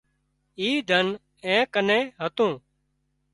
[0.59, 1.07] اي ڌن
[1.49, 2.51] اين ڪنين هتون